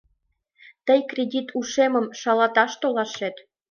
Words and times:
—Тый 0.87 0.99
кредит 1.09 1.47
ушемым 1.59 2.05
шалаташ 2.19 2.71
толашет! 2.81 3.35